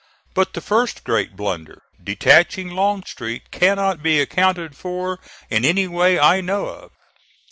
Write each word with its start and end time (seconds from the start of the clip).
But 0.33 0.53
the 0.55 0.61
first 0.61 1.03
great 1.03 1.35
blunder, 1.35 1.83
detaching 2.03 2.71
Longstreet, 2.71 3.51
cannot 3.51 4.01
be 4.01 4.19
accounted 4.19 4.75
for 4.75 5.19
in 5.47 5.63
any 5.63 5.87
way 5.87 6.19
I 6.19 6.41
know 6.41 6.65
of. 6.65 6.91